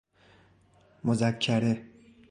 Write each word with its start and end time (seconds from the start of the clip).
مذکره 1.03 1.85